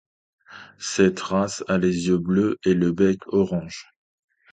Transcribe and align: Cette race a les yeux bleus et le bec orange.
Cette 0.79 1.19
race 1.19 1.63
a 1.67 1.77
les 1.77 2.07
yeux 2.07 2.17
bleus 2.17 2.57
et 2.65 2.73
le 2.73 2.91
bec 2.91 3.19
orange. 3.27 3.93